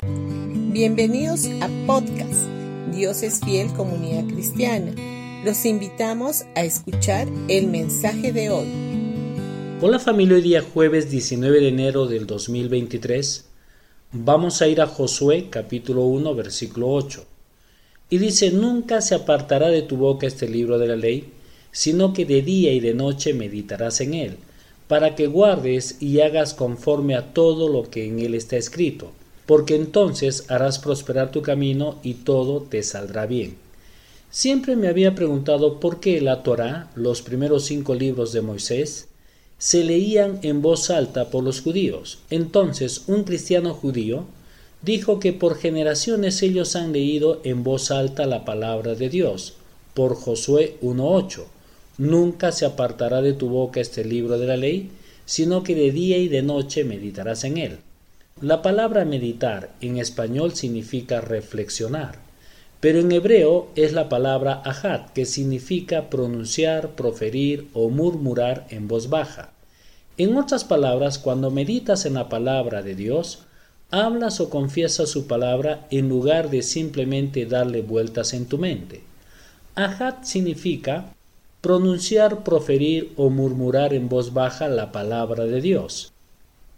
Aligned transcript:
Bienvenidos 0.00 1.46
a 1.60 1.68
podcast 1.84 2.46
Dios 2.94 3.24
es 3.24 3.40
fiel 3.40 3.66
comunidad 3.72 4.28
cristiana. 4.28 4.94
Los 5.44 5.66
invitamos 5.66 6.44
a 6.54 6.62
escuchar 6.62 7.26
el 7.48 7.66
mensaje 7.66 8.32
de 8.32 8.48
hoy. 8.50 8.68
Hola 9.80 9.98
familia, 9.98 10.36
hoy 10.36 10.42
día 10.42 10.62
jueves 10.62 11.10
19 11.10 11.60
de 11.60 11.68
enero 11.68 12.06
del 12.06 12.28
2023 12.28 13.46
vamos 14.12 14.62
a 14.62 14.68
ir 14.68 14.80
a 14.80 14.86
Josué 14.86 15.48
capítulo 15.50 16.04
1 16.04 16.32
versículo 16.32 16.92
8. 16.92 17.24
Y 18.10 18.18
dice, 18.18 18.52
nunca 18.52 19.00
se 19.00 19.16
apartará 19.16 19.66
de 19.66 19.82
tu 19.82 19.96
boca 19.96 20.28
este 20.28 20.48
libro 20.48 20.78
de 20.78 20.86
la 20.86 20.96
ley, 20.96 21.32
sino 21.72 22.12
que 22.12 22.24
de 22.24 22.42
día 22.42 22.72
y 22.72 22.78
de 22.78 22.94
noche 22.94 23.34
meditarás 23.34 24.00
en 24.00 24.14
él, 24.14 24.36
para 24.86 25.16
que 25.16 25.26
guardes 25.26 26.00
y 26.00 26.20
hagas 26.20 26.54
conforme 26.54 27.16
a 27.16 27.34
todo 27.34 27.68
lo 27.68 27.90
que 27.90 28.06
en 28.06 28.20
él 28.20 28.36
está 28.36 28.56
escrito, 28.56 29.10
porque 29.48 29.76
entonces 29.76 30.44
harás 30.48 30.78
prosperar 30.78 31.30
tu 31.30 31.40
camino 31.40 31.98
y 32.02 32.12
todo 32.12 32.60
te 32.60 32.82
saldrá 32.82 33.24
bien. 33.24 33.56
Siempre 34.30 34.76
me 34.76 34.88
había 34.88 35.14
preguntado 35.14 35.80
por 35.80 36.00
qué 36.00 36.20
la 36.20 36.42
Torá, 36.42 36.90
los 36.94 37.22
primeros 37.22 37.64
cinco 37.64 37.94
libros 37.94 38.34
de 38.34 38.42
Moisés, 38.42 39.08
se 39.56 39.84
leían 39.84 40.38
en 40.42 40.60
voz 40.60 40.90
alta 40.90 41.30
por 41.30 41.42
los 41.42 41.62
judíos. 41.62 42.18
Entonces 42.28 43.04
un 43.06 43.24
cristiano 43.24 43.72
judío 43.72 44.26
dijo 44.82 45.18
que 45.18 45.32
por 45.32 45.56
generaciones 45.56 46.42
ellos 46.42 46.76
han 46.76 46.92
leído 46.92 47.40
en 47.42 47.64
voz 47.64 47.90
alta 47.90 48.26
la 48.26 48.44
palabra 48.44 48.96
de 48.96 49.08
Dios, 49.08 49.54
por 49.94 50.14
Josué 50.14 50.76
1.8. 50.82 51.44
Nunca 51.96 52.52
se 52.52 52.66
apartará 52.66 53.22
de 53.22 53.32
tu 53.32 53.48
boca 53.48 53.80
este 53.80 54.04
libro 54.04 54.38
de 54.38 54.46
la 54.46 54.58
ley, 54.58 54.90
sino 55.24 55.62
que 55.62 55.74
de 55.74 55.90
día 55.90 56.18
y 56.18 56.28
de 56.28 56.42
noche 56.42 56.84
meditarás 56.84 57.44
en 57.44 57.56
él. 57.56 57.78
La 58.40 58.62
palabra 58.62 59.04
meditar 59.04 59.70
en 59.80 59.98
español 59.98 60.54
significa 60.54 61.20
reflexionar, 61.20 62.20
pero 62.78 63.00
en 63.00 63.10
hebreo 63.10 63.66
es 63.74 63.92
la 63.92 64.08
palabra 64.08 64.62
ahat, 64.64 65.12
que 65.12 65.26
significa 65.26 66.08
pronunciar, 66.08 66.90
proferir 66.90 67.66
o 67.74 67.88
murmurar 67.88 68.64
en 68.70 68.86
voz 68.86 69.08
baja. 69.08 69.50
En 70.18 70.36
otras 70.36 70.62
palabras, 70.62 71.18
cuando 71.18 71.50
meditas 71.50 72.06
en 72.06 72.14
la 72.14 72.28
palabra 72.28 72.82
de 72.82 72.94
Dios, 72.94 73.40
hablas 73.90 74.38
o 74.38 74.50
confiesas 74.50 75.10
su 75.10 75.26
palabra 75.26 75.88
en 75.90 76.08
lugar 76.08 76.48
de 76.48 76.62
simplemente 76.62 77.44
darle 77.44 77.82
vueltas 77.82 78.34
en 78.34 78.46
tu 78.46 78.56
mente. 78.56 79.02
Ahat 79.74 80.22
significa 80.22 81.12
pronunciar, 81.60 82.44
proferir 82.44 83.12
o 83.16 83.30
murmurar 83.30 83.94
en 83.94 84.08
voz 84.08 84.32
baja 84.32 84.68
la 84.68 84.92
palabra 84.92 85.44
de 85.44 85.60
Dios. 85.60 86.12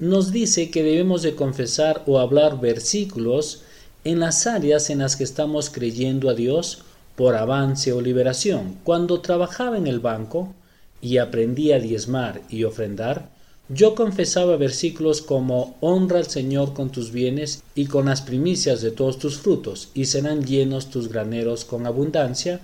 Nos 0.00 0.32
dice 0.32 0.70
que 0.70 0.82
debemos 0.82 1.22
de 1.22 1.36
confesar 1.36 2.02
o 2.06 2.18
hablar 2.18 2.60
versículos 2.60 3.62
en 4.02 4.18
las 4.18 4.48
áreas 4.48 4.90
en 4.90 4.98
las 4.98 5.14
que 5.14 5.22
estamos 5.22 5.70
creyendo 5.70 6.28
a 6.28 6.34
Dios 6.34 6.82
por 7.14 7.36
avance 7.36 7.92
o 7.92 8.00
liberación. 8.00 8.76
Cuando 8.82 9.20
trabajaba 9.20 9.78
en 9.78 9.86
el 9.86 10.00
banco 10.00 10.52
y 11.00 11.18
aprendí 11.18 11.70
a 11.70 11.78
diezmar 11.78 12.42
y 12.50 12.64
ofrendar, 12.64 13.30
yo 13.68 13.94
confesaba 13.94 14.56
versículos 14.56 15.22
como 15.22 15.76
Honra 15.80 16.18
al 16.18 16.26
Señor 16.26 16.74
con 16.74 16.90
tus 16.90 17.12
bienes 17.12 17.62
y 17.76 17.86
con 17.86 18.06
las 18.06 18.20
primicias 18.20 18.82
de 18.82 18.90
todos 18.90 19.20
tus 19.20 19.38
frutos, 19.38 19.90
y 19.94 20.06
serán 20.06 20.44
llenos 20.44 20.90
tus 20.90 21.08
graneros 21.08 21.64
con 21.64 21.86
abundancia, 21.86 22.60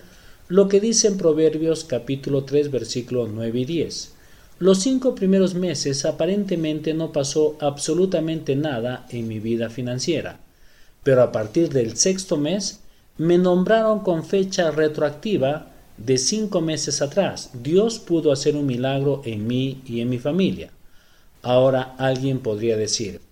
lo 0.49 0.69
que 0.69 0.81
dice 0.81 1.07
en 1.07 1.17
Proverbios 1.17 1.85
capítulo 1.85 2.43
3 2.43 2.73
versículos 2.73 3.31
9 3.33 3.61
y 3.61 3.65
10. 3.65 4.13
Los 4.61 4.81
cinco 4.81 5.15
primeros 5.15 5.55
meses 5.55 6.05
aparentemente 6.05 6.93
no 6.93 7.13
pasó 7.13 7.57
absolutamente 7.61 8.57
nada 8.57 9.07
en 9.09 9.27
mi 9.27 9.41
vida 9.41 9.71
financiera, 9.71 10.39
pero 11.03 11.23
a 11.23 11.33
partir 11.33 11.71
del 11.71 11.97
sexto 11.97 12.37
mes 12.37 12.81
me 13.17 13.39
nombraron 13.39 14.01
con 14.01 14.23
fecha 14.23 14.71
retroactiva 14.71 15.71
de 15.97 16.19
cinco 16.19 16.61
meses 16.61 17.01
atrás. 17.01 17.53
Dios 17.55 17.99
pudo 18.01 18.33
hacer 18.33 18.55
un 18.55 18.67
milagro 18.67 19.23
en 19.25 19.47
mí 19.47 19.81
y 19.87 20.03
en 20.03 20.11
mi 20.11 20.19
familia. 20.19 20.71
Ahora 21.41 21.95
alguien 21.97 22.41
podría 22.41 22.77
decir, 22.77 23.23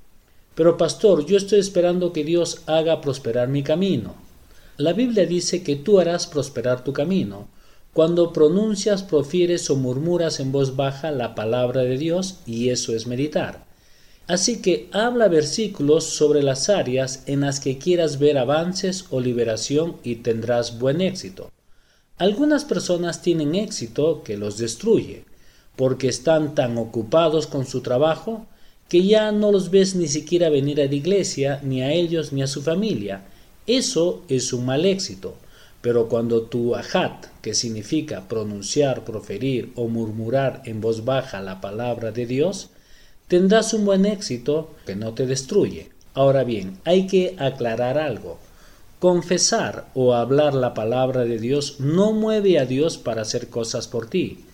pero 0.55 0.79
pastor, 0.79 1.27
yo 1.27 1.37
estoy 1.37 1.61
esperando 1.61 2.11
que 2.15 2.25
Dios 2.25 2.63
haga 2.65 3.03
prosperar 3.03 3.49
mi 3.49 3.63
camino. 3.63 4.15
La 4.79 4.95
Biblia 4.95 5.27
dice 5.27 5.63
que 5.63 5.77
tú 5.77 6.01
harás 6.01 6.27
prosperar 6.27 6.83
tu 6.83 6.95
camino 6.95 7.49
cuando 7.99 8.33
pronuncias, 8.33 9.03
profieres 9.03 9.69
o 9.71 9.75
murmuras 9.75 10.39
en 10.39 10.53
voz 10.53 10.77
baja 10.77 11.11
la 11.11 11.35
palabra 11.35 11.83
de 11.83 11.99
Dios 11.99 12.37
y 12.47 12.69
eso 12.69 12.95
es 12.95 13.09
meditar. 13.09 13.65
Así 14.29 14.63
que 14.63 14.89
habla 14.93 15.27
versículos 15.27 16.05
sobre 16.05 16.45
las 16.45 16.69
áreas 16.69 17.25
en 17.27 17.41
las 17.41 17.59
que 17.59 17.79
quieras 17.79 18.21
ver 18.21 18.39
avances 18.39 19.07
o 19.11 19.21
liberación 19.21 19.97
y 20.05 20.15
tendrás 20.15 20.79
buen 20.79 21.01
éxito. 21.01 21.51
Algunas 22.19 22.65
personas 22.65 23.21
tienen 23.21 23.57
éxito 23.57 24.23
que 24.23 24.37
los 24.37 24.59
destruye, 24.59 25.25
porque 25.75 26.07
están 26.07 26.55
tan 26.55 26.79
ocupados 26.79 27.49
con 27.49 27.67
su 27.67 27.81
trabajo 27.81 28.47
que 28.89 29.03
ya 29.03 29.33
no 29.33 29.51
los 29.51 29.71
ves 29.73 29.97
ni 29.97 30.07
siquiera 30.07 30.51
venir 30.51 30.81
a 30.81 30.85
la 30.85 30.95
iglesia, 30.95 31.61
ni 31.65 31.83
a 31.83 31.91
ellos 31.91 32.33
ni 32.33 32.43
a 32.43 32.47
su 32.47 32.63
familia. 32.63 33.25
Eso 33.67 34.23
es 34.29 34.53
un 34.53 34.67
mal 34.67 34.85
éxito. 34.85 35.35
Pero 35.81 36.09
cuando 36.09 36.43
tu 36.43 36.75
ajat, 36.75 37.27
que 37.41 37.55
significa 37.55 38.27
pronunciar, 38.29 39.05
proferir 39.05 39.73
o 39.77 39.89
murmurar 39.89 40.63
en 40.65 40.81
voz 40.81 41.05
baja 41.05 41.41
la 41.41 41.61
palabra 41.61 42.11
de 42.11 42.27
Dios, 42.27 42.71
tendrás 43.29 43.73
un 43.75 43.85
buen 43.85 44.05
éxito 44.05 44.71
que 44.87 44.97
no 44.97 45.15
te 45.15 45.27
destruye. 45.27 45.91
Ahora 46.15 46.43
bien, 46.43 46.79
hay 46.85 47.07
que 47.07 47.37
aclarar 47.39 47.97
algo. 47.99 48.39
Confesar 48.99 49.87
o 49.95 50.15
hablar 50.15 50.55
la 50.55 50.75
palabra 50.75 51.25
de 51.25 51.39
Dios 51.39 51.77
no 51.79 52.13
mueve 52.13 52.59
a 52.59 52.67
Dios 52.67 52.99
para 52.99 53.23
hacer 53.23 53.49
cosas 53.49 53.87
por 53.87 54.09
ti. 54.09 54.45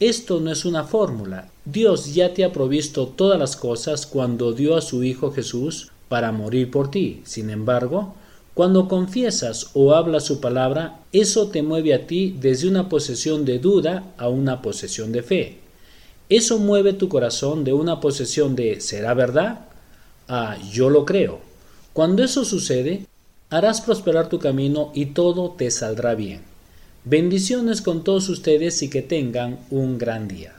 Esto 0.00 0.40
no 0.40 0.50
es 0.52 0.66
una 0.66 0.84
fórmula. 0.84 1.48
Dios 1.64 2.14
ya 2.14 2.34
te 2.34 2.44
ha 2.44 2.52
provisto 2.52 3.06
todas 3.06 3.38
las 3.38 3.56
cosas 3.56 4.06
cuando 4.06 4.52
dio 4.52 4.76
a 4.76 4.82
su 4.82 5.02
Hijo 5.02 5.32
Jesús 5.32 5.92
para 6.10 6.32
morir 6.32 6.70
por 6.70 6.90
ti. 6.90 7.22
Sin 7.24 7.48
embargo, 7.48 8.14
cuando 8.54 8.86
confiesas 8.86 9.70
o 9.74 9.94
hablas 9.94 10.24
su 10.24 10.40
palabra, 10.40 11.00
eso 11.12 11.48
te 11.48 11.62
mueve 11.62 11.92
a 11.92 12.06
ti 12.06 12.36
desde 12.40 12.68
una 12.68 12.88
posesión 12.88 13.44
de 13.44 13.58
duda 13.58 14.04
a 14.16 14.28
una 14.28 14.62
posesión 14.62 15.10
de 15.10 15.24
fe. 15.24 15.58
Eso 16.28 16.58
mueve 16.58 16.92
tu 16.92 17.08
corazón 17.08 17.64
de 17.64 17.72
una 17.72 18.00
posesión 18.00 18.54
de 18.54 18.80
¿será 18.80 19.12
verdad? 19.14 19.66
a 20.28 20.56
yo 20.70 20.88
lo 20.88 21.04
creo. 21.04 21.40
Cuando 21.92 22.22
eso 22.22 22.44
sucede, 22.44 23.06
harás 23.50 23.80
prosperar 23.80 24.28
tu 24.28 24.38
camino 24.38 24.90
y 24.94 25.06
todo 25.06 25.50
te 25.50 25.70
saldrá 25.70 26.14
bien. 26.14 26.42
Bendiciones 27.04 27.82
con 27.82 28.04
todos 28.04 28.28
ustedes 28.28 28.82
y 28.82 28.88
que 28.88 29.02
tengan 29.02 29.58
un 29.70 29.98
gran 29.98 30.28
día. 30.28 30.54